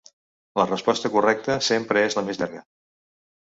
La 0.59 0.63
resposta 0.69 1.11
correcta 1.17 1.59
sempre 1.67 2.03
és 2.07 2.19
la 2.21 2.25
més 2.31 2.41
llarga. 2.41 2.65